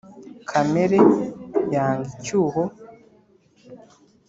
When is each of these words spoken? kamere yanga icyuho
kamere 0.49 0.99
yanga 1.73 2.05
icyuho 2.13 2.63